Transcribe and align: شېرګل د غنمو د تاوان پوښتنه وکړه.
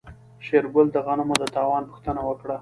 شېرګل 0.45 0.87
د 0.91 0.97
غنمو 1.05 1.35
د 1.41 1.43
تاوان 1.55 1.83
پوښتنه 1.89 2.21
وکړه. 2.25 2.57